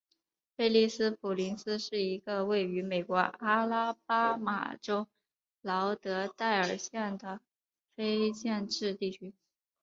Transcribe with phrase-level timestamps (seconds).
[0.55, 5.07] 贝利斯普林斯是一个位于美国阿拉巴马州
[5.61, 7.39] 劳德代尔县的
[7.95, 9.35] 非建制地区。